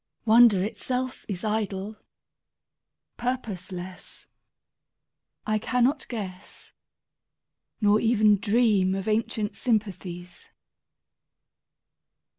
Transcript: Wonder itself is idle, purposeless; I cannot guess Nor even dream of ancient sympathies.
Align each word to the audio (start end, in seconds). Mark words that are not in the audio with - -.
Wonder 0.25 0.63
itself 0.63 1.25
is 1.27 1.43
idle, 1.43 1.95
purposeless; 3.17 4.25
I 5.45 5.59
cannot 5.59 6.07
guess 6.07 6.73
Nor 7.81 7.99
even 7.99 8.39
dream 8.39 8.95
of 8.95 9.07
ancient 9.07 9.55
sympathies. 9.55 10.49